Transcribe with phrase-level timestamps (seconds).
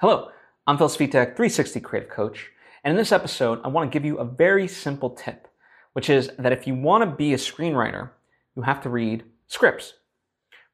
[0.00, 0.30] Hello,
[0.64, 2.52] I'm Phil Svitek, 360 Creative Coach,
[2.84, 5.48] and in this episode, I want to give you a very simple tip,
[5.94, 8.10] which is that if you want to be a screenwriter,
[8.54, 9.94] you have to read scripts,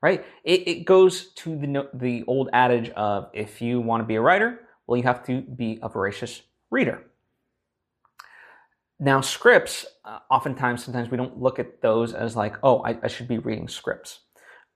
[0.03, 0.27] right?
[0.45, 4.21] It, it goes to the, the old adage of if you want to be a
[4.21, 7.03] writer, well, you have to be a voracious reader.
[9.01, 13.09] Now, scripts, uh, oftentimes, sometimes we don't look at those as like, oh, I, I
[13.09, 14.19] should be reading scripts.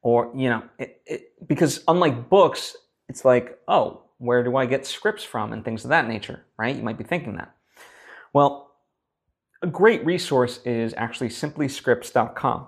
[0.01, 2.79] Or, you know, it, it, because unlike books,
[3.11, 6.77] it's like, oh, where do I get scripts from and things of that nature, right?
[6.77, 7.55] You might be thinking that.
[8.33, 8.73] Well,
[9.63, 12.67] a great resource is actually simplyscripts.com.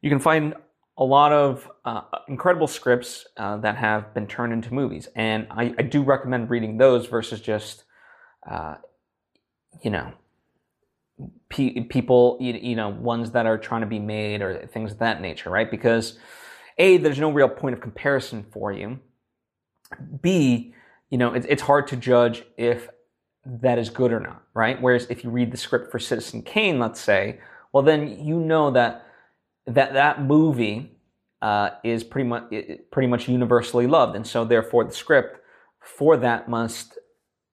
[0.00, 0.54] You can find
[0.96, 5.74] a lot of uh, incredible scripts uh, that have been turned into movies, and I,
[5.78, 7.84] I do recommend reading those versus just,
[8.48, 8.76] uh,
[9.82, 10.12] you know,
[11.48, 14.98] pe- people, you, you know, ones that are trying to be made or things of
[14.98, 15.70] that nature, right?
[15.70, 16.18] Because
[16.78, 18.98] a, there's no real point of comparison for you
[20.20, 20.74] B,
[21.10, 22.88] you know, it, it's hard to judge if
[23.44, 24.80] that is good or not, right?
[24.80, 27.40] Whereas if you read the script for Citizen Kane, let's say,
[27.72, 29.06] well, then you know that
[29.66, 30.98] that that movie
[31.42, 32.52] uh, is pretty much
[32.90, 35.40] pretty much universally loved, and so therefore the script
[35.80, 36.98] for that must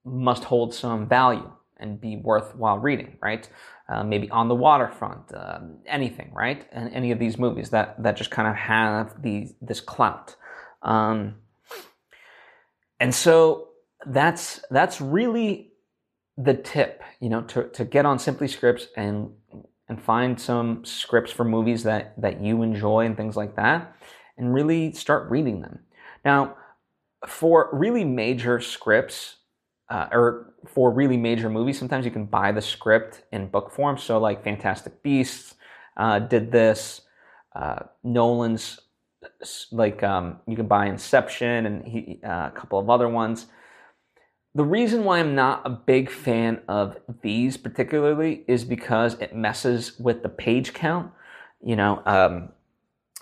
[0.03, 3.49] must hold some value and be worthwhile reading, right?
[3.89, 6.67] Uh, maybe on the waterfront, uh, anything, right?
[6.71, 10.35] And any of these movies that that just kind of have these this clout.
[10.81, 11.35] Um,
[12.99, 13.69] and so
[14.05, 15.71] that's that's really
[16.37, 19.31] the tip, you know, to, to get on Simply Scripts and
[19.87, 23.95] and find some scripts for movies that that you enjoy and things like that,
[24.37, 25.79] and really start reading them.
[26.23, 26.57] Now,
[27.27, 29.37] for really major scripts,
[29.89, 33.97] uh, or for really major movies, sometimes you can buy the script in book form.
[33.97, 35.55] So, like Fantastic Beasts
[35.97, 37.01] uh, did this.
[37.55, 38.79] Uh, Nolan's
[39.71, 43.47] like um, you can buy Inception and he, uh, a couple of other ones.
[44.53, 49.99] The reason why I'm not a big fan of these particularly is because it messes
[49.99, 51.11] with the page count.
[51.61, 52.49] You know, um,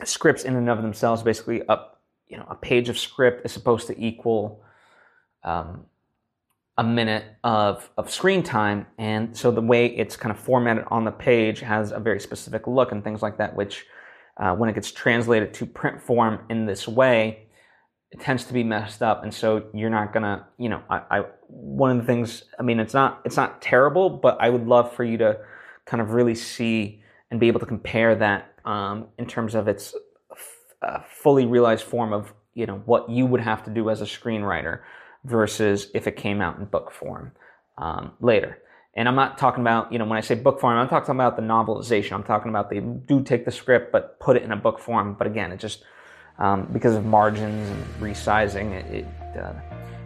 [0.04, 1.94] scripts in and of themselves, basically, up
[2.28, 4.64] you know, a page of script is supposed to equal
[5.44, 5.86] um,
[6.80, 8.88] a minute of, of screen time.
[8.98, 12.66] And so the way it's kind of formatted on the page has a very specific
[12.66, 13.86] look and things like that, which
[14.38, 17.48] uh, when it gets translated to print form in this way,
[18.12, 19.24] it tends to be messed up.
[19.24, 22.80] And so you're not gonna, you know, I, I one of the things, I mean,
[22.80, 25.40] it's not it's not terrible, but I would love for you to
[25.86, 27.02] kind of really see
[27.32, 29.96] and be able to compare that um, in terms of its
[30.82, 34.06] uh, fully realized form of you know what you would have to do as a
[34.06, 34.82] screenwriter
[35.24, 37.32] versus if it came out in book form
[37.78, 38.60] um, later.
[38.96, 41.36] And I'm not talking about, you know, when I say book form, I'm talking about
[41.36, 42.12] the novelization.
[42.14, 45.16] I'm talking about they do take the script but put it in a book form.
[45.16, 45.84] But again, it just
[46.38, 49.54] um, because of margins and resizing, it, it uh,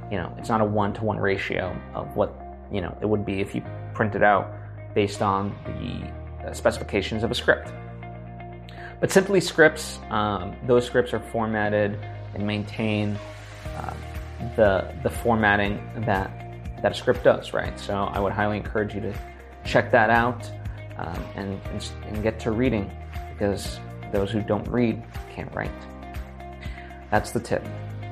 [0.10, 2.34] you know, it's not a one to one ratio of what
[2.72, 3.62] you know it would be if you
[3.94, 4.54] printed out
[4.96, 7.70] based on the uh, specifications of a script.
[9.00, 12.00] But simply scripts, um, those scripts are formatted
[12.34, 13.18] and maintain
[13.78, 13.94] uh,
[14.56, 16.47] the the formatting that
[16.82, 17.80] that a script does, right?
[17.80, 19.14] So I would highly encourage you to
[19.66, 20.50] check that out
[20.98, 22.92] um, and, and, and get to reading
[23.32, 23.80] because
[24.12, 25.72] those who don't read can't write.
[27.12, 27.66] That's the tip.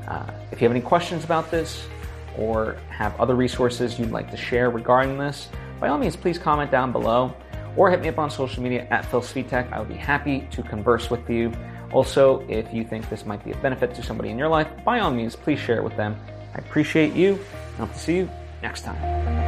[0.08, 1.88] Uh, if you have any questions about this
[2.38, 5.50] or have other resources you'd like to share regarding this,
[5.80, 7.36] by all means, please comment down below
[7.76, 9.72] or hit me up on social media at Phil Svitek.
[9.72, 11.52] I would be happy to converse with you.
[11.92, 15.00] Also, if you think this might be a benefit to somebody in your life, by
[15.00, 16.16] all means, please share it with them.
[16.54, 17.40] I appreciate you.
[17.74, 18.30] I hope to see you
[18.62, 19.45] next time.